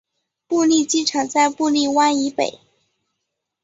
[0.47, 2.59] 布利机场在布利湾以北。